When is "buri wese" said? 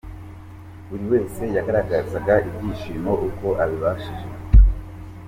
0.87-1.43